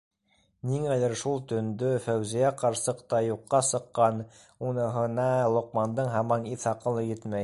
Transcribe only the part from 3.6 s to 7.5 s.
сыҡҡан- уныһына Лоҡмандың һаман иҫ-аҡылы етмәй.